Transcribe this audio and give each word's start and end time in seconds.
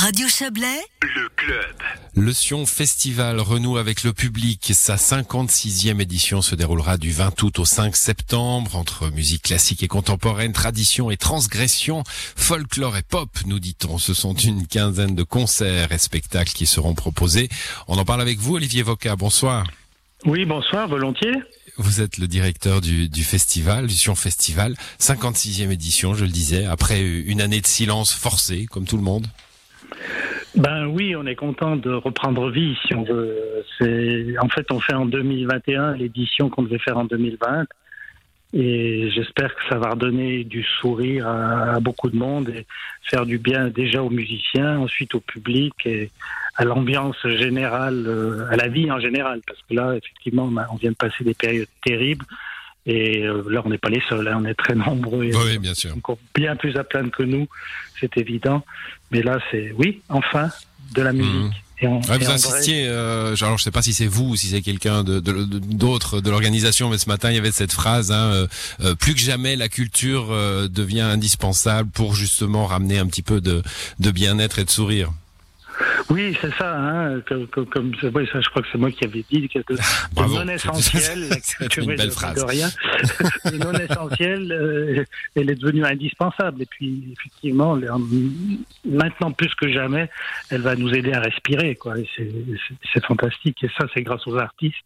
Radio 0.00 0.28
Chablais, 0.28 0.80
le 1.02 1.28
club. 1.36 1.76
Le 2.14 2.32
Sion 2.32 2.64
Festival 2.64 3.38
renoue 3.38 3.76
avec 3.76 4.02
le 4.02 4.14
public. 4.14 4.70
Sa 4.72 4.96
56e 4.96 6.00
édition 6.00 6.40
se 6.40 6.54
déroulera 6.54 6.96
du 6.96 7.12
20 7.12 7.42
août 7.42 7.58
au 7.58 7.66
5 7.66 7.94
septembre 7.94 8.76
entre 8.76 9.10
musique 9.10 9.42
classique 9.42 9.82
et 9.82 9.88
contemporaine, 9.88 10.54
tradition 10.54 11.10
et 11.10 11.18
transgression, 11.18 12.02
folklore 12.06 12.96
et 12.96 13.02
pop, 13.02 13.28
nous 13.44 13.58
dit-on. 13.58 13.98
Ce 13.98 14.14
sont 14.14 14.32
une 14.32 14.66
quinzaine 14.66 15.14
de 15.14 15.22
concerts 15.22 15.92
et 15.92 15.98
spectacles 15.98 16.54
qui 16.54 16.64
seront 16.64 16.94
proposés. 16.94 17.50
On 17.86 17.98
en 17.98 18.06
parle 18.06 18.22
avec 18.22 18.38
vous, 18.38 18.54
Olivier 18.54 18.82
Voca. 18.82 19.16
Bonsoir. 19.16 19.66
Oui, 20.24 20.46
bonsoir, 20.46 20.88
volontiers. 20.88 21.34
Vous 21.76 22.00
êtes 22.00 22.16
le 22.16 22.26
directeur 22.26 22.80
du, 22.80 23.10
du 23.10 23.22
festival, 23.22 23.86
du 23.86 23.94
Sion 23.94 24.14
Festival, 24.14 24.76
56e 24.98 25.70
édition, 25.70 26.14
je 26.14 26.24
le 26.24 26.30
disais, 26.30 26.64
après 26.64 27.02
une 27.02 27.42
année 27.42 27.60
de 27.60 27.66
silence 27.66 28.14
forcé, 28.14 28.64
comme 28.64 28.86
tout 28.86 28.96
le 28.96 29.02
monde. 29.02 29.26
Ben 30.56 30.86
oui, 30.86 31.14
on 31.14 31.26
est 31.26 31.36
content 31.36 31.76
de 31.76 31.90
reprendre 31.90 32.50
vie, 32.50 32.76
si 32.86 32.94
on 32.94 33.04
veut. 33.04 33.64
C'est 33.78 34.38
en 34.40 34.48
fait, 34.48 34.70
on 34.72 34.80
fait 34.80 34.94
en 34.94 35.06
2021 35.06 35.94
l'édition 35.94 36.48
qu'on 36.48 36.62
devait 36.62 36.78
faire 36.78 36.98
en 36.98 37.04
2020, 37.04 37.66
et 38.52 39.10
j'espère 39.10 39.54
que 39.54 39.62
ça 39.68 39.78
va 39.78 39.90
redonner 39.90 40.42
du 40.42 40.64
sourire 40.64 41.28
à, 41.28 41.78
beaucoup 41.78 42.10
de 42.10 42.16
monde 42.16 42.48
et 42.48 42.66
faire 43.04 43.24
du 43.24 43.38
bien 43.38 43.68
déjà 43.68 44.02
aux 44.02 44.10
musiciens, 44.10 44.78
ensuite 44.80 45.14
au 45.14 45.20
public 45.20 45.74
et 45.84 46.10
à 46.56 46.64
l'ambiance 46.64 47.16
générale, 47.24 48.04
euh, 48.08 48.50
à 48.50 48.56
la 48.56 48.66
vie 48.66 48.90
en 48.90 48.98
général, 48.98 49.40
parce 49.46 49.60
que 49.68 49.74
là, 49.74 49.94
effectivement, 49.96 50.50
on 50.72 50.76
vient 50.76 50.90
de 50.90 50.96
passer 50.96 51.22
des 51.22 51.34
périodes 51.34 51.68
terribles. 51.84 52.26
Et 52.86 53.24
euh, 53.24 53.44
là, 53.48 53.62
on 53.64 53.68
n'est 53.68 53.78
pas 53.78 53.90
les 53.90 54.02
seuls, 54.08 54.26
hein, 54.26 54.38
on 54.40 54.44
est 54.44 54.54
très 54.54 54.74
nombreux. 54.74 55.30
Oui, 55.32 55.58
bien 55.58 55.74
sûr. 55.74 55.94
Encore 55.96 56.18
bien 56.34 56.56
plus 56.56 56.76
à 56.76 56.84
plaindre 56.84 57.10
que 57.10 57.22
nous, 57.22 57.46
c'est 58.00 58.16
évident. 58.16 58.64
Mais 59.10 59.22
là, 59.22 59.38
c'est, 59.50 59.72
oui, 59.76 60.02
enfin, 60.08 60.48
de 60.94 61.02
la 61.02 61.12
musique. 61.12 61.32
Mhm. 61.32 61.52
Et 61.82 61.86
vous 61.86 62.30
insistiez, 62.30 62.86
euh, 62.86 63.34
alors 63.40 63.56
je 63.56 63.64
sais 63.64 63.70
pas 63.70 63.80
si 63.80 63.94
c'est 63.94 64.06
vous 64.06 64.30
ou 64.30 64.36
si 64.36 64.48
c'est 64.48 64.60
quelqu'un 64.60 65.02
de, 65.02 65.18
d'autre 65.20 66.20
de, 66.20 66.30
l'organisation, 66.30 66.90
mais 66.90 66.98
ce 66.98 67.08
matin 67.08 67.30
il 67.30 67.36
y 67.36 67.38
avait 67.38 67.52
cette 67.52 67.72
phrase 67.72 68.12
hein, 68.12 68.30
euh, 68.32 68.46
euh, 68.82 68.94
plus 68.94 69.14
que 69.14 69.20
jamais 69.20 69.56
la 69.56 69.68
culture 69.68 70.28
devient 70.68 71.00
indispensable 71.00 71.90
pour 71.90 72.14
justement 72.14 72.66
ramener 72.66 72.98
un 72.98 73.06
petit 73.06 73.22
peu 73.22 73.40
de, 73.40 73.62
de 73.98 74.10
bien-être 74.10 74.58
et 74.58 74.64
de 74.64 74.70
sourire. 74.70 75.10
Oui, 76.10 76.36
c'est 76.40 76.52
ça. 76.54 76.76
Hein, 76.76 77.20
comme, 77.28 77.46
comme, 77.46 77.92
oui, 78.02 78.28
ça, 78.32 78.40
je 78.40 78.48
crois 78.50 78.62
que 78.62 78.68
c'est 78.72 78.78
moi 78.78 78.90
qui 78.90 79.04
avais 79.04 79.24
dit 79.30 79.48
que 79.48 79.58
de, 79.72 79.76
non 80.16 80.48
essentiel, 80.48 81.28
la 81.28 81.36
culture 81.36 81.82
une 81.84 81.96
belle 81.96 82.10
phrase. 82.10 82.44
rien. 82.44 82.68
non 83.52 83.72
essentielle, 83.72 84.50
euh, 84.52 85.04
elle 85.36 85.50
est 85.50 85.54
devenue 85.54 85.84
indispensable. 85.84 86.62
Et 86.62 86.66
puis, 86.66 87.14
effectivement, 87.16 87.78
maintenant 88.84 89.30
plus 89.30 89.54
que 89.54 89.70
jamais, 89.70 90.10
elle 90.50 90.62
va 90.62 90.74
nous 90.74 90.92
aider 90.92 91.12
à 91.12 91.20
respirer. 91.20 91.76
Quoi. 91.76 91.94
C'est 92.92 93.04
fantastique. 93.04 93.62
Et 93.62 93.70
ça, 93.78 93.86
c'est 93.94 94.02
grâce 94.02 94.26
aux 94.26 94.36
artistes. 94.36 94.76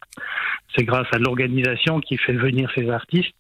C'est 0.77 0.85
grâce 0.85 1.09
à 1.13 1.19
l'organisation 1.19 2.01
qui 2.01 2.19
fait 2.19 2.35
venir 2.35 2.71
ces 2.75 2.91
artistes 2.91 3.35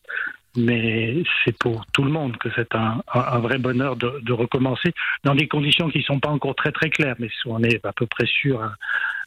mais 0.57 1.23
c'est 1.45 1.57
pour 1.59 1.85
tout 1.87 2.05
le 2.05 2.11
monde 2.11 2.37
que 2.37 2.49
c'est 2.55 2.75
un, 2.75 3.03
un, 3.13 3.39
vrai 3.39 3.59
bonheur 3.59 3.97
de, 3.97 4.21
de, 4.23 4.33
recommencer 4.33 4.93
dans 5.25 5.35
des 5.35 5.49
conditions 5.49 5.89
qui 5.91 5.99
ne 5.99 6.05
sont 6.05 6.21
pas 6.21 6.29
encore 6.29 6.55
très 6.55 6.73
très 6.73 6.91
claires, 6.91 7.17
mais 7.19 7.29
on 7.47 7.63
est 7.63 7.85
à 7.85 7.93
peu 7.93 8.07
près 8.07 8.27
sûr, 8.27 8.63
hein, 8.63 8.73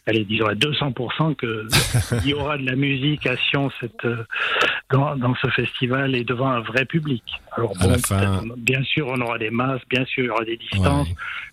allez 0.05 0.23
disons 0.23 0.47
à 0.47 0.53
200% 0.53 1.35
qu'il 1.35 2.25
y 2.29 2.33
aura 2.33 2.57
de 2.57 2.65
la 2.65 2.75
musique 2.75 3.27
à 3.27 3.35
Sion 3.35 3.69
cette, 3.79 4.05
euh, 4.05 4.23
dans, 4.89 5.15
dans, 5.17 5.35
ce 5.35 5.47
festival 5.49 6.15
et 6.15 6.23
devant 6.23 6.49
un 6.49 6.61
vrai 6.61 6.85
public. 6.85 7.23
Alors 7.51 7.73
bon, 7.77 7.97
fin... 7.99 8.41
bien 8.57 8.83
sûr 8.83 9.07
on 9.07 9.19
aura 9.21 9.37
des 9.37 9.49
masses, 9.49 9.81
bien 9.89 10.05
sûr 10.05 10.23
il 10.23 10.27
y 10.27 10.29
aura 10.29 10.45
des 10.45 10.57
distances, 10.57 11.09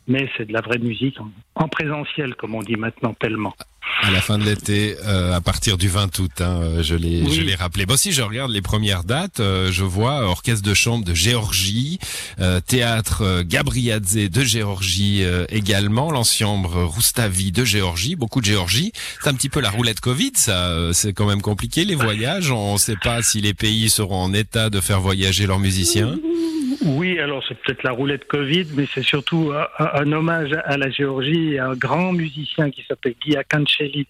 mais 0.07 0.29
c'est 0.37 0.47
de 0.47 0.53
la 0.53 0.61
vraie 0.61 0.79
musique 0.79 1.19
en 1.57 1.69
présentiel 1.69 2.35
comme 2.37 2.55
on 2.55 2.63
dit 2.63 2.77
maintenant 2.77 3.15
tellement 3.15 3.55
à 4.03 4.11
la 4.11 4.21
fin 4.21 4.39
de 4.39 4.45
l'été, 4.45 4.97
euh, 5.07 5.33
à 5.35 5.41
partir 5.41 5.79
du 5.79 5.89
20 5.89 6.19
août. 6.19 6.41
Hein, 6.41 6.61
euh, 6.63 6.83
je 6.83 6.95
l'ai, 6.95 7.31
je 7.31 7.41
l'ai 7.41 7.55
rappelé. 7.55 7.87
Bon, 7.87 7.97
si 7.97 8.13
je 8.13 8.23
regarde 8.23 8.51
les 8.51 8.61
premières 8.61 9.05
dates, 9.05 9.41
euh, 9.41 9.73
je 9.73 9.85
vois 9.85 10.23
orchestre 10.23 10.63
de 10.63 10.75
chambre 10.75 11.05
de 11.05 11.15
Géorgie, 11.15 11.99
théâtre 12.67 13.43
Gabriadze 13.43 14.15
de 14.15 14.45
Géorgie 14.45 15.23
également, 15.49 16.11
l'ensemble 16.11 16.69
Roustavi 16.69 17.53
de 17.53 17.65
Géorgie, 17.65 18.17
beaucoup 18.17 18.41
de 18.41 18.47
Géorgie. 18.47 18.93
C'est 19.23 19.31
un 19.31 19.35
petit 19.35 19.49
peu 19.49 19.61
la 19.61 19.71
roulette 19.71 20.01
Covid, 20.01 20.33
ça. 20.35 20.93
C'est 20.93 21.13
quand 21.13 21.27
même 21.27 21.43
compliqué 21.43 21.85
les 21.85 21.95
voyages. 21.95 22.51
On 22.51 22.75
ne 22.75 22.79
sait 22.79 22.97
pas 22.97 23.23
si 23.23 23.41
les 23.41 23.55
pays 23.55 23.89
seront 23.89 24.23
en 24.23 24.35
état 24.35 24.71
de 24.71 24.81
faire 24.81 25.01
voyager 25.01 25.47
leurs 25.47 25.61
musiciens. 25.61 26.17
Oui, 26.83 27.19
alors 27.19 27.43
c'est 27.47 27.59
peut-être 27.59 27.83
la 27.83 27.93
roulette 27.93 28.27
Covid, 28.27 28.67
mais 28.75 28.87
c'est 28.93 29.03
surtout 29.03 29.53
un, 29.79 30.13
hommage 30.13 30.53
à 30.65 30.77
la 30.77 30.91
Géorgie 30.91 31.55
et 31.55 31.59
à 31.59 31.69
un 31.69 31.75
grand 31.75 32.13
musicien 32.13 32.71
qui 32.71 32.85
s'appelle 32.89 33.15
Guy 33.21 33.37
Akancheli, 33.37 34.07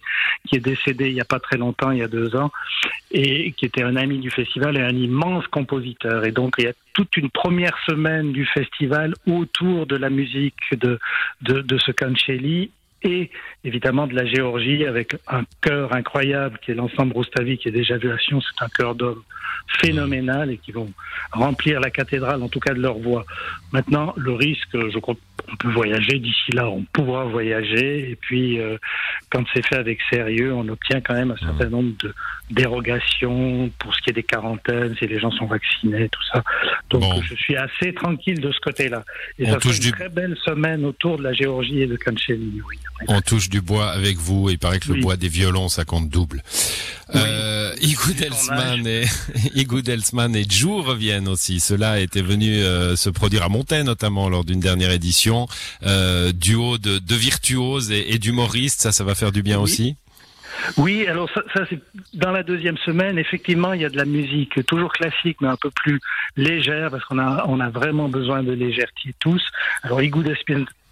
qui 0.47 0.55
est 0.55 0.59
décédé 0.59 1.09
il 1.09 1.13
n'y 1.13 1.21
a 1.21 1.25
pas 1.25 1.39
très 1.39 1.57
longtemps, 1.57 1.91
il 1.91 1.99
y 1.99 2.03
a 2.03 2.07
deux 2.07 2.35
ans, 2.35 2.51
et 3.11 3.51
qui 3.53 3.65
était 3.65 3.83
un 3.83 3.95
ami 3.95 4.19
du 4.19 4.31
festival 4.31 4.77
et 4.77 4.81
un 4.81 4.95
immense 4.95 5.47
compositeur. 5.47 6.25
Et 6.25 6.31
donc 6.31 6.55
il 6.57 6.65
y 6.65 6.67
a 6.67 6.73
toute 6.93 7.15
une 7.17 7.29
première 7.29 7.77
semaine 7.85 8.31
du 8.31 8.45
festival 8.45 9.13
autour 9.27 9.85
de 9.85 9.95
la 9.95 10.09
musique 10.09 10.55
de, 10.71 10.99
de, 11.41 11.61
de 11.61 11.77
ce 11.77 11.91
Kancheli 11.91 12.71
et 13.05 13.29
évidemment 13.63 14.07
de 14.07 14.15
la 14.15 14.25
Géorgie 14.25 14.85
avec 14.85 15.15
un 15.27 15.43
chœur 15.61 15.93
incroyable 15.93 16.59
qui 16.61 16.71
est 16.71 16.75
l'ensemble 16.75 17.13
Roustavi 17.13 17.57
qui 17.57 17.69
est 17.69 17.71
déjà 17.71 17.97
vu 17.97 18.11
à 18.11 18.17
Sion, 18.17 18.41
c'est 18.41 18.63
un 18.63 18.69
chœur 18.69 18.95
d'hommes 18.95 19.23
phénoménal 19.79 20.51
et 20.51 20.57
qui 20.57 20.71
vont 20.71 20.91
remplir 21.31 21.79
la 21.79 21.89
cathédrale 21.89 22.41
en 22.41 22.49
tout 22.49 22.59
cas 22.59 22.73
de 22.73 22.81
leur 22.81 22.97
voix. 22.97 23.25
Maintenant, 23.71 24.13
le 24.17 24.33
risque, 24.33 24.71
je 24.73 24.99
crois 24.99 25.15
qu'on 25.45 25.55
peut 25.57 25.71
voyager 25.71 26.19
d'ici 26.19 26.51
là, 26.53 26.69
on 26.69 26.83
pourra 26.93 27.25
voyager 27.25 28.11
et 28.11 28.15
puis 28.15 28.59
euh, 28.59 28.77
quand 29.29 29.43
c'est 29.53 29.65
fait 29.65 29.77
avec 29.77 29.99
sérieux, 30.09 30.53
on 30.53 30.67
obtient 30.67 31.01
quand 31.01 31.13
même 31.13 31.31
un 31.31 31.37
certain 31.37 31.69
nombre 31.69 31.93
de 32.03 32.13
dérogations 32.51 33.71
pour 33.79 33.95
ce 33.95 34.01
qui 34.01 34.11
est 34.11 34.13
des 34.13 34.23
quarantaines, 34.23 34.95
si 34.97 35.07
les 35.07 35.19
gens 35.19 35.31
sont 35.31 35.47
vaccinés, 35.47 36.09
tout 36.09 36.23
ça. 36.31 36.43
Donc 36.89 37.03
je 37.23 37.35
suis 37.35 37.55
assez 37.55 37.93
tranquille 37.93 38.39
de 38.39 38.51
ce 38.51 38.59
côté-là. 38.59 39.03
Et 39.39 39.45
ça 39.45 39.59
fait 39.59 39.69
une 39.69 39.91
très 39.91 40.09
belle 40.09 40.37
semaine 40.43 40.85
autour 40.85 41.17
de 41.17 41.23
la 41.23 41.33
Géorgie 41.33 41.81
et 41.81 41.87
de 41.87 41.97
Kancheli. 41.97 42.61
Oui. 42.67 42.77
On 43.07 43.21
touche 43.21 43.49
du 43.49 43.61
bois 43.61 43.89
avec 43.89 44.17
vous. 44.17 44.49
Il 44.49 44.57
paraît 44.57 44.79
que 44.79 44.91
le 44.93 45.01
bois 45.01 45.17
des 45.17 45.27
violons, 45.27 45.67
ça 45.67 45.83
compte 45.83 46.09
double. 46.09 46.41
Euh, 47.13 47.73
Delsman 48.17 48.87
et 48.87 49.05
et 49.55 50.49
Jou 50.49 50.81
reviennent 50.81 51.27
aussi. 51.27 51.59
Cela 51.59 51.99
était 51.99 52.21
venu 52.21 52.55
euh, 52.55 52.95
se 52.95 53.09
produire 53.09 53.43
à 53.43 53.49
Montaigne 53.49 53.85
notamment 53.85 54.29
lors 54.29 54.45
d'une 54.45 54.59
dernière 54.59 54.91
édition. 54.91 55.47
Euh, 55.83 56.31
duo 56.31 56.77
de, 56.77 56.99
de 56.99 57.15
virtuoses 57.15 57.91
et, 57.91 58.13
et 58.13 58.17
d'humoristes, 58.17 58.81
ça, 58.81 58.91
ça 58.91 59.03
va 59.03 59.13
faire 59.15 59.31
du 59.31 59.43
bien 59.43 59.59
aussi? 59.59 59.95
Oui, 60.77 61.05
alors 61.07 61.29
ça, 61.33 61.41
ça 61.53 61.65
c'est 61.69 61.79
dans 62.13 62.31
la 62.31 62.43
deuxième 62.43 62.77
semaine. 62.77 63.17
Effectivement, 63.17 63.73
il 63.73 63.81
y 63.81 63.85
a 63.85 63.89
de 63.89 63.97
la 63.97 64.05
musique 64.05 64.65
toujours 64.65 64.93
classique, 64.93 65.37
mais 65.41 65.49
un 65.49 65.57
peu 65.57 65.69
plus 65.69 65.99
légère 66.37 66.91
parce 66.91 67.03
qu'on 67.05 67.19
a 67.19 67.45
on 67.47 67.59
a 67.59 67.69
vraiment 67.69 68.07
besoin 68.07 68.41
de 68.41 68.53
légèreté 68.53 69.13
tous. 69.19 69.43
Alors 69.83 70.01
Igou 70.01 70.23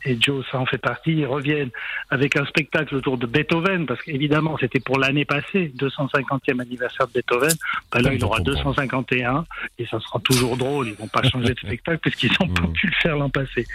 et 0.06 0.18
Joe, 0.20 0.46
ça 0.52 0.60
en 0.60 0.66
fait 0.66 0.78
partie, 0.78 1.12
ils 1.12 1.26
reviennent 1.26 1.70
avec 2.10 2.36
un 2.36 2.46
spectacle 2.46 2.96
autour 2.96 3.18
de 3.18 3.26
Beethoven, 3.26 3.86
parce 3.86 4.02
qu'évidemment, 4.02 4.58
c'était 4.60 4.80
pour 4.80 5.00
l'année 5.00 5.26
passée, 5.26 5.72
250e 5.78 6.62
anniversaire 6.62 7.08
de 7.08 7.14
Beethoven. 7.14 7.54
Ben 7.92 8.02
là, 8.02 8.14
il 8.14 8.24
aura 8.24 8.40
251, 8.40 9.46
et 9.80 9.86
ça 9.86 10.00
sera 10.00 10.20
toujours 10.20 10.58
drôle. 10.58 10.88
Ils 10.90 10.96
vont 10.96 11.08
pas 11.08 11.24
changer 11.24 11.54
de 11.54 11.60
spectacle, 11.66 12.00
puisqu'ils 12.00 12.32
n'ont 12.40 12.50
pas 12.54 12.68
pu 12.74 12.88
le 12.88 12.94
faire 13.02 13.18
l'an 13.18 13.30
passé. 13.30 13.66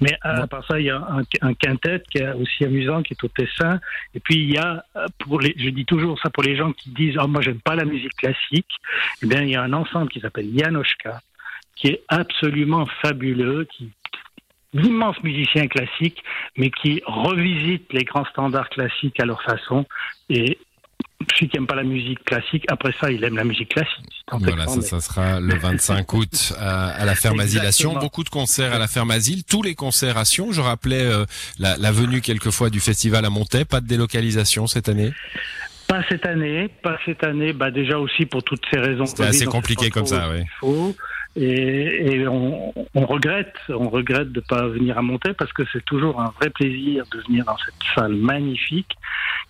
Mais 0.00 0.16
à 0.22 0.46
part 0.46 0.66
ça, 0.66 0.80
il 0.80 0.86
y 0.86 0.90
a 0.90 0.96
un, 0.96 1.22
un, 1.42 1.54
quintet 1.54 2.02
qui 2.10 2.18
est 2.18 2.32
aussi 2.32 2.64
amusant, 2.64 3.02
qui 3.02 3.14
est 3.14 3.24
au 3.24 3.28
Tessin. 3.28 3.80
Et 4.14 4.20
puis, 4.20 4.36
il 4.36 4.50
y 4.52 4.58
a, 4.58 4.84
pour 5.20 5.40
les, 5.40 5.54
je 5.56 5.70
dis 5.70 5.84
toujours 5.84 6.18
ça 6.20 6.30
pour 6.30 6.42
les 6.42 6.56
gens 6.56 6.72
qui 6.72 6.90
disent, 6.90 7.16
oh, 7.20 7.28
moi, 7.28 7.42
j'aime 7.42 7.60
pas 7.60 7.76
la 7.76 7.84
musique 7.84 8.16
classique. 8.16 8.70
Eh 9.22 9.26
bien, 9.26 9.42
il 9.42 9.50
y 9.50 9.56
a 9.56 9.62
un 9.62 9.72
ensemble 9.72 10.08
qui 10.08 10.20
s'appelle 10.20 10.48
Janoschka, 10.56 11.20
qui 11.76 11.88
est 11.88 12.02
absolument 12.08 12.86
fabuleux, 13.02 13.66
qui 13.70 13.92
d'immenses 14.74 15.22
musiciens 15.22 15.66
classiques, 15.68 16.22
mais 16.56 16.70
qui 16.70 17.02
revisitent 17.06 17.92
les 17.92 18.04
grands 18.04 18.24
standards 18.26 18.68
classiques 18.70 19.18
à 19.20 19.24
leur 19.24 19.42
façon. 19.42 19.86
Et 20.28 20.58
celui 21.32 21.48
qui 21.48 21.56
n'aime 21.56 21.66
pas 21.66 21.76
la 21.76 21.84
musique 21.84 22.22
classique, 22.24 22.64
après 22.68 22.92
ça, 23.00 23.10
il 23.10 23.22
aime 23.24 23.36
la 23.36 23.44
musique 23.44 23.70
classique. 23.70 24.04
Voilà, 24.30 24.66
ça, 24.66 24.80
ça, 24.82 25.00
sera 25.00 25.40
le 25.40 25.54
25 25.54 26.12
août 26.12 26.52
à, 26.60 27.04
la 27.04 27.14
ferme 27.14 27.40
Asilation. 27.40 27.94
Beaucoup 27.94 28.24
de 28.24 28.28
concerts 28.28 28.72
à 28.72 28.78
la 28.78 28.86
ferme 28.86 29.10
Asile, 29.10 29.44
tous 29.44 29.62
les 29.62 29.74
concerts 29.74 30.18
à 30.18 30.24
Sion. 30.24 30.52
Je 30.52 30.60
rappelais 30.60 31.02
euh, 31.02 31.24
la, 31.58 31.76
la, 31.76 31.92
venue 31.92 32.20
quelquefois 32.20 32.70
du 32.70 32.80
festival 32.80 33.24
à 33.24 33.30
Montaix. 33.30 33.64
Pas 33.64 33.80
de 33.80 33.86
délocalisation 33.86 34.66
cette 34.66 34.88
année? 34.88 35.12
Pas 35.88 36.02
cette 36.08 36.26
année, 36.26 36.68
pas 36.82 36.98
cette 37.04 37.22
année. 37.22 37.52
Bah 37.52 37.70
déjà 37.70 37.98
aussi 37.98 38.26
pour 38.26 38.42
toutes 38.42 38.64
ces 38.70 38.78
raisons. 38.78 39.06
C'est 39.06 39.22
assez 39.22 39.46
compliqué 39.46 39.90
comme 39.90 40.06
ça, 40.06 40.28
oui. 40.30 40.94
Et, 41.36 42.14
et 42.14 42.28
on, 42.28 42.72
on, 42.94 43.06
regrette, 43.06 43.54
on 43.68 43.88
regrette 43.88 44.32
de 44.32 44.40
pas 44.40 44.66
venir 44.66 44.96
à 44.98 45.02
monter 45.02 45.34
parce 45.34 45.52
que 45.52 45.62
c'est 45.72 45.84
toujours 45.84 46.20
un 46.20 46.32
vrai 46.40 46.50
plaisir 46.50 47.04
de 47.12 47.20
venir 47.28 47.44
dans 47.44 47.58
cette 47.58 47.74
salle 47.94 48.14
magnifique 48.14 48.96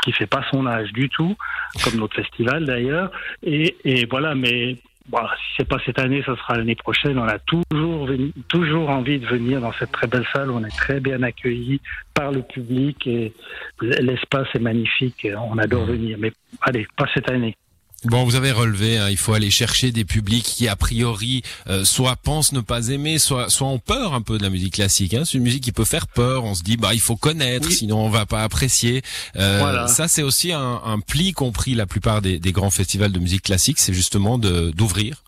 qui 0.03 0.13
fait 0.13 0.27
pas 0.27 0.45
son 0.51 0.67
âge 0.67 0.93
du 0.93 1.09
tout, 1.09 1.37
comme 1.85 2.01
notre 2.01 2.17
festival 2.17 2.65
d'ailleurs. 2.65 3.11
Et, 3.43 3.77
et 3.85 4.07
voilà, 4.07 4.35
mais 4.35 4.77
voilà, 5.09 5.31
si 5.37 5.55
c'est 5.59 5.69
pas 5.69 5.79
cette 5.85 5.99
année, 5.99 6.23
ça 6.27 6.37
sera 6.37 6.57
l'année 6.57 6.75
prochaine. 6.75 7.19
On 7.19 7.29
a 7.29 7.39
toujours, 7.39 8.09
toujours 8.49 8.91
envie 8.91 9.19
de 9.19 9.27
venir 9.27 9.61
dans 9.61 9.73
cette 9.73 9.93
très 9.93 10.07
belle 10.07 10.27
salle. 10.35 10.51
Où 10.51 10.55
on 10.55 10.65
est 10.65 10.77
très 10.77 11.01
bien 11.01 11.23
accueillis 11.23 11.81
par 12.15 12.33
le 12.33 12.43
public 12.43 13.07
et 13.07 13.33
l'espace 13.81 14.49
est 14.55 14.61
magnifique. 14.61 15.27
On 15.51 15.59
adore 15.59 15.87
mmh. 15.87 15.91
venir. 15.91 16.17
Mais 16.19 16.33
allez, 16.61 16.87
pas 16.97 17.07
cette 17.15 17.31
année. 17.31 17.57
Bon, 18.05 18.25
vous 18.25 18.35
avez 18.37 18.53
relevé, 18.53 18.99
hein, 18.99 19.09
il 19.11 19.17
faut 19.17 19.33
aller 19.33 19.51
chercher 19.51 19.91
des 19.91 20.05
publics 20.05 20.45
qui 20.45 20.69
a 20.69 20.77
priori 20.77 21.43
euh, 21.67 21.85
soit 21.85 22.15
pensent 22.15 22.53
ne 22.53 22.61
pas 22.61 22.89
aimer, 22.89 23.19
soit 23.19 23.49
soit 23.51 23.67
ont 23.67 23.79
peur 23.79 24.15
un 24.15 24.21
peu 24.23 24.39
de 24.39 24.43
la 24.43 24.51
musique 24.51 24.75
classique. 24.75 25.15
Hein. 25.15 25.23
C'est 25.25 25.39
une 25.39 25.43
musique 25.43 25.65
qui 25.65 25.73
peut 25.73 25.85
faire 25.85 26.07
peur. 26.07 26.45
On 26.45 26.55
se 26.55 26.63
dit 26.63 26.77
bah 26.77 26.95
il 26.95 27.01
faut 27.01 27.17
connaître, 27.17 27.71
sinon 27.73 27.99
on 28.05 28.11
va 28.11 28.27
pas 28.27 28.43
apprécier. 28.45 29.03
Euh, 29.37 29.87
Ça 29.89 30.09
c'est 30.09 30.23
aussi 30.23 30.53
un, 30.53 30.81
un 30.85 31.01
pli 31.01 31.33
compris 31.33 31.75
la 31.75 31.87
plupart 31.87 32.23
des, 32.23 32.39
des 32.39 32.53
grands 32.53 32.71
festivals 32.71 33.13
de 33.13 33.19
musique 33.19 33.43
classique, 33.43 33.79
c'est 33.81 33.95
justement 33.95 34.39
de 34.39 34.71
d'ouvrir 34.71 35.23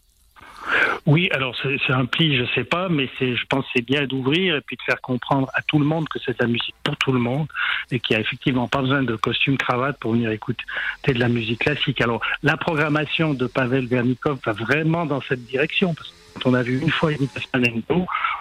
oui, 1.07 1.29
alors 1.33 1.57
c'est 1.63 1.93
un 1.93 2.05
pli, 2.05 2.37
je 2.37 2.45
sais 2.55 2.65
pas, 2.65 2.89
mais 2.89 3.09
c'est, 3.19 3.37
je 3.37 3.47
pense, 3.47 3.65
c'est 3.75 3.85
bien 3.85 4.07
d'ouvrir 4.07 4.57
et 4.57 4.61
puis 4.61 4.77
de 4.77 4.83
faire 4.83 5.01
comprendre 5.01 5.49
à 5.55 5.63
tout 5.63 5.79
le 5.79 5.85
monde 5.85 6.09
que 6.09 6.19
c'est 6.19 6.33
de 6.33 6.43
la 6.43 6.49
musique 6.49 6.75
pour 6.83 6.97
tout 6.97 7.13
le 7.13 7.19
monde 7.19 7.47
et 7.91 8.01
qu'il 8.01 8.15
y 8.15 8.17
a 8.17 8.21
effectivement 8.21 8.69
pas 8.69 8.81
besoin 8.81 9.03
de 9.03 9.17
costume 9.17 9.57
cravate 9.57 9.99
pour 9.99 10.13
venir 10.13 10.31
écouter 10.31 10.65
de 11.07 11.19
la 11.19 11.29
musique 11.29 11.61
classique. 11.61 12.01
Alors 12.01 12.21
la 12.43 12.57
programmation 12.57 13.35
de 13.35 13.47
Pavel 13.47 13.87
Vernikov 13.87 14.39
va 14.45 14.53
vraiment 14.53 15.07
dans 15.07 15.21
cette 15.23 15.45
direction 15.45 15.95
parce 15.95 16.09
que 16.11 16.15
quand 16.35 16.51
on 16.51 16.55
a 16.55 16.63
vu 16.63 16.81
une 16.81 16.91
fois 16.91 17.13
Imitation 17.13 17.49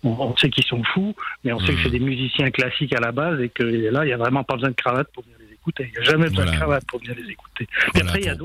on, 0.03 0.09
on 0.09 0.37
sait 0.37 0.49
qu'ils 0.49 0.65
sont 0.65 0.83
fous, 0.83 1.15
mais 1.43 1.53
on 1.53 1.59
sait 1.59 1.73
que 1.73 1.79
c'est 1.81 1.89
mmh. 1.89 1.91
des 1.91 1.99
musiciens 1.99 2.51
classiques 2.51 2.93
à 2.93 2.99
la 2.99 3.11
base 3.11 3.39
et 3.41 3.49
que 3.49 3.63
là, 3.63 4.05
il 4.05 4.09
y 4.09 4.13
a 4.13 4.17
vraiment 4.17 4.43
pas 4.43 4.55
besoin 4.55 4.69
de 4.69 4.75
cravate 4.75 5.11
pour 5.13 5.23
venir 5.23 5.36
il 5.79 5.91
n'y 5.91 5.97
a 5.97 6.03
jamais 6.03 6.29
besoin 6.29 6.45
de 6.45 6.51
cravate 6.51 6.85
pour 6.85 6.99
bien 6.99 7.13
les 7.13 7.31
écouter. 7.31 7.67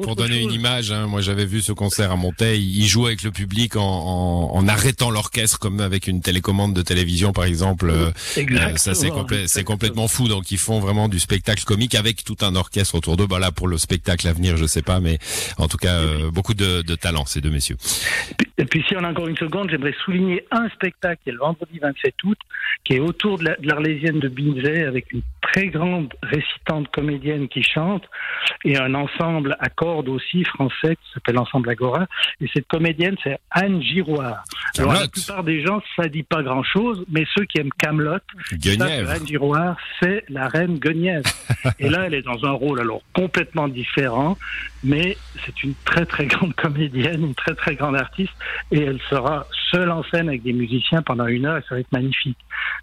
pour, 0.02 0.16
donner 0.16 0.40
une 0.40 0.52
image, 0.52 0.90
hein, 0.90 1.06
moi 1.06 1.20
j'avais 1.20 1.44
vu 1.44 1.60
ce 1.60 1.72
concert 1.72 2.12
à 2.12 2.16
Monteil, 2.16 2.62
ils 2.62 2.86
jouaient 2.86 3.08
avec 3.08 3.22
le 3.22 3.30
public 3.30 3.76
en, 3.76 3.82
en, 4.52 4.68
arrêtant 4.68 5.10
l'orchestre 5.10 5.58
comme 5.58 5.80
avec 5.80 6.06
une 6.06 6.20
télécommande 6.20 6.74
de 6.74 6.82
télévision 6.82 7.32
par 7.32 7.44
exemple. 7.44 7.90
Euh, 7.90 8.10
ça 8.76 8.94
c'est 8.94 9.10
c'est 9.46 9.64
complètement 9.64 10.08
fou. 10.08 10.28
Donc 10.28 10.50
ils 10.50 10.58
font 10.58 10.80
vraiment 10.80 11.08
du 11.08 11.20
spectacle 11.20 11.64
comique 11.64 11.94
avec 11.94 12.24
tout 12.24 12.36
un 12.42 12.54
orchestre 12.56 12.94
autour 12.94 13.16
d'eux. 13.16 13.26
Bah 13.26 13.38
là 13.38 13.52
pour 13.52 13.68
le 13.68 13.78
spectacle 13.78 14.26
à 14.28 14.32
venir, 14.32 14.56
je 14.56 14.66
sais 14.66 14.82
pas, 14.82 15.00
mais 15.00 15.18
en 15.58 15.68
tout 15.68 15.78
cas 15.78 15.96
euh, 15.96 16.30
beaucoup 16.30 16.54
de, 16.54 16.82
de 16.82 16.94
talent 16.94 17.24
ces 17.26 17.40
deux 17.40 17.50
messieurs. 17.50 17.76
Et 18.58 18.64
puis 18.64 18.84
si 18.86 18.96
on 18.96 19.04
a 19.04 19.10
encore 19.10 19.28
une 19.28 19.36
seconde, 19.36 19.70
j'aimerais 19.70 19.94
souligner 20.04 20.44
un 20.50 20.68
spectacle 20.70 21.20
qui 21.24 21.30
est 21.30 21.32
le 21.32 21.38
vendredi 21.38 21.78
27 21.78 22.14
août, 22.24 22.38
qui 22.84 22.94
est 22.94 23.00
autour 23.00 23.38
de 23.38 23.56
l'Arlésienne 23.62 24.20
de 24.20 24.28
Binzet 24.28 24.84
avec 24.84 25.12
une 25.12 25.22
très 25.40 25.68
grande 25.68 26.12
récitante 26.22 26.88
comédienne 26.88 27.48
qui 27.48 27.62
chante 27.62 28.04
et 28.64 28.76
un 28.78 28.94
ensemble 28.94 29.56
à 29.60 29.68
cordes 29.68 30.08
aussi 30.08 30.44
français 30.44 30.96
qui 30.96 31.12
s'appelle 31.12 31.34
l'ensemble 31.34 31.70
Agora. 31.70 32.06
Et 32.40 32.48
cette 32.52 32.66
comédienne, 32.68 33.16
c'est 33.22 33.38
Anne 33.50 33.82
Giroir. 33.82 34.44
Alors 34.78 34.92
la 34.94 35.08
plupart 35.08 35.44
des 35.44 35.64
gens, 35.64 35.82
ça 35.96 36.08
dit 36.08 36.22
pas 36.22 36.42
grand-chose, 36.42 37.04
mais 37.10 37.24
ceux 37.36 37.44
qui 37.44 37.58
aiment 37.58 37.72
Camelot, 37.78 38.18
Anne 39.10 39.26
Giroir, 39.26 39.76
c'est 40.00 40.24
la 40.28 40.48
reine 40.48 40.78
Guenièvre. 40.78 41.28
et 41.78 41.88
là, 41.88 42.04
elle 42.06 42.14
est 42.14 42.22
dans 42.22 42.44
un 42.44 42.52
rôle 42.52 42.80
alors 42.80 43.02
complètement 43.12 43.68
différent, 43.68 44.38
mais 44.84 45.16
c'est 45.44 45.62
une 45.62 45.74
très 45.84 46.06
très 46.06 46.26
grande 46.26 46.54
comédienne, 46.54 47.22
une 47.22 47.34
très 47.34 47.54
très 47.54 47.74
grande 47.74 47.96
artiste, 47.96 48.32
et 48.70 48.82
elle 48.82 49.00
sera 49.08 49.46
seule 49.70 49.90
en 49.90 50.02
scène 50.04 50.28
avec 50.28 50.42
des 50.42 50.52
musiciens 50.52 51.02
pendant 51.02 51.26
une 51.26 51.46
heure, 51.46 51.58
et 51.58 51.62
ça 51.62 51.74
va 51.74 51.80
être 51.80 51.92
magnifique. 51.92 52.38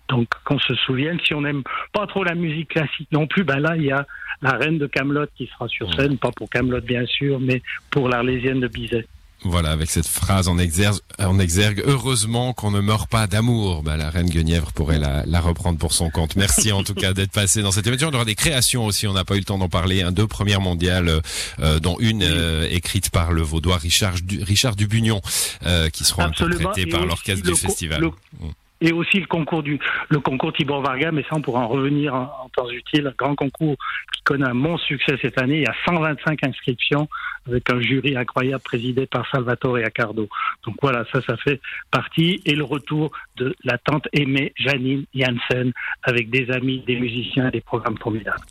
Donc 0.07 0.27
qu'on 0.43 0.59
se 0.59 0.73
souvienne, 0.75 1.19
si 1.23 1.33
on 1.33 1.41
n'aime 1.41 1.63
pas 1.93 2.07
trop 2.07 2.23
la 2.23 2.35
musique 2.35 2.69
classique 2.69 3.09
non 3.11 3.27
plus, 3.27 3.43
ben 3.43 3.59
là 3.59 3.75
il 3.75 3.83
y 3.83 3.91
a 3.91 4.05
la 4.41 4.51
reine 4.51 4.77
de 4.77 4.87
Camelot 4.87 5.27
qui 5.35 5.47
sera 5.47 5.67
sur 5.67 5.93
scène, 5.93 6.17
pas 6.17 6.31
pour 6.31 6.49
Camelot 6.49 6.81
bien 6.81 7.05
sûr, 7.05 7.39
mais 7.39 7.61
pour 7.91 8.09
l'Arlésienne 8.09 8.59
de 8.59 8.67
Bizet. 8.67 9.05
Voilà, 9.43 9.71
avec 9.71 9.89
cette 9.89 10.07
phrase 10.07 10.49
en 10.49 10.57
exergue, 10.57 10.97
en 11.17 11.39
exergue 11.39 11.81
heureusement 11.85 12.51
qu'on 12.53 12.71
ne 12.71 12.81
meurt 12.81 13.09
pas 13.09 13.25
d'amour. 13.25 13.83
Bah, 13.83 13.95
la 13.95 14.09
reine 14.09 14.29
Guenièvre 14.29 14.73
pourrait 14.73 14.99
la, 14.99 15.25
la, 15.25 15.39
reprendre 15.39 15.77
pour 15.77 15.93
son 15.93 16.09
compte. 16.09 16.35
Merci 16.35 16.73
en 16.73 16.83
tout 16.83 16.93
cas 16.93 17.13
d'être 17.13 17.31
passé 17.31 17.61
dans 17.61 17.71
cette 17.71 17.87
émission. 17.87 18.09
On 18.11 18.13
aura 18.13 18.25
des 18.25 18.35
créations 18.35 18.85
aussi, 18.85 19.07
on 19.07 19.13
n'a 19.13 19.23
pas 19.23 19.35
eu 19.35 19.39
le 19.39 19.45
temps 19.45 19.57
d'en 19.57 19.69
parler. 19.69 20.01
Un, 20.01 20.11
deux 20.11 20.27
premières 20.27 20.61
mondiales, 20.61 21.21
euh, 21.59 21.79
dont 21.79 21.95
une 21.99 22.23
euh, 22.23 22.67
écrite 22.69 23.11
par 23.11 23.31
le 23.31 23.41
vaudois 23.41 23.77
Richard, 23.77 24.15
Richard 24.41 24.75
Dubugnon, 24.75 25.21
euh, 25.65 25.89
qui 25.89 26.03
seront 26.03 26.23
interprétées 26.23 26.85
par 26.87 27.05
l'orchestre 27.05 27.45
du 27.45 27.55
festival. 27.55 28.03
Mm 28.39 28.47
et 28.81 28.91
aussi 28.91 29.19
le 29.19 29.27
concours 29.27 29.63
du 29.63 29.79
le 30.09 30.19
concours 30.19 30.53
Tibor 30.53 30.81
Varga, 30.81 31.11
mais 31.11 31.23
ça 31.23 31.35
on 31.35 31.41
pourra 31.41 31.61
en 31.61 31.67
revenir 31.67 32.13
en, 32.15 32.49
temps 32.55 32.69
utile. 32.69 33.07
Un 33.07 33.13
grand 33.17 33.35
concours 33.35 33.75
qui 34.13 34.21
connaît 34.23 34.47
un 34.47 34.55
bon 34.55 34.77
succès 34.77 35.17
cette 35.21 35.39
année. 35.41 35.57
Il 35.57 35.63
y 35.63 35.67
a 35.67 35.75
125 35.85 36.43
inscriptions 36.43 37.07
avec 37.47 37.69
un 37.71 37.79
jury 37.81 38.15
incroyable 38.15 38.63
présidé 38.63 39.05
par 39.05 39.29
Salvatore 39.31 39.77
Accardo. 39.77 40.27
Donc 40.65 40.75
voilà, 40.81 41.05
ça, 41.11 41.21
ça 41.21 41.37
fait 41.37 41.59
partie. 41.91 42.41
Et 42.45 42.55
le 42.55 42.63
retour 42.63 43.11
de 43.37 43.55
la 43.63 43.77
tante 43.77 44.07
aimée 44.13 44.53
Janine 44.55 45.05
Janssen 45.13 45.71
avec 46.03 46.29
des 46.29 46.49
amis, 46.51 46.83
des 46.85 46.99
musiciens, 46.99 47.49
des 47.49 47.61
programmes 47.61 47.97
formidables. 47.97 48.41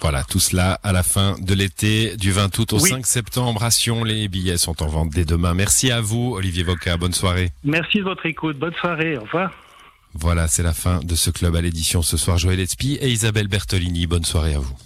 Voilà, 0.00 0.24
tout 0.24 0.40
cela 0.40 0.78
à 0.82 0.92
la 0.92 1.02
fin 1.02 1.36
de 1.40 1.54
l'été, 1.54 2.16
du 2.16 2.30
20 2.30 2.58
août 2.58 2.72
au 2.72 2.78
5 2.78 3.06
septembre 3.06 3.62
à 3.64 3.70
Sion. 3.70 4.04
Les 4.04 4.28
billets 4.28 4.58
sont 4.58 4.82
en 4.82 4.86
vente 4.86 5.10
dès 5.10 5.24
demain. 5.24 5.54
Merci 5.54 5.90
à 5.90 6.00
vous, 6.00 6.34
Olivier 6.36 6.62
Voca. 6.62 6.96
Bonne 6.96 7.14
soirée. 7.14 7.50
Merci 7.64 7.98
de 7.98 8.04
votre 8.04 8.26
écoute. 8.26 8.58
Bonne 8.58 8.74
soirée. 8.74 9.16
Au 9.16 9.22
revoir. 9.22 9.50
Voilà, 10.14 10.48
c'est 10.48 10.62
la 10.62 10.72
fin 10.72 11.00
de 11.00 11.14
ce 11.14 11.30
club 11.30 11.56
à 11.56 11.60
l'édition 11.60 12.02
ce 12.02 12.16
soir. 12.16 12.38
Joël 12.38 12.60
Espy 12.60 12.94
et 12.94 13.10
Isabelle 13.10 13.48
Bertolini. 13.48 14.06
Bonne 14.06 14.24
soirée 14.24 14.54
à 14.54 14.58
vous. 14.58 14.76